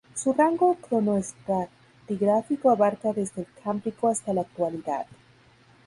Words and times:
Su 0.15 0.33
rango 0.33 0.77
cronoestratigráfico 0.77 2.71
abarca 2.71 3.13
desde 3.13 3.41
el 3.41 3.47
Cámbrico 3.63 4.07
hasta 4.07 4.33
la 4.33 4.41
Actualidad. 4.41 5.05